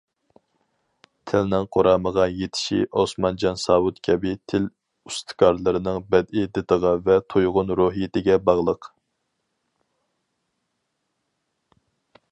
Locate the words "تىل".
4.53-4.65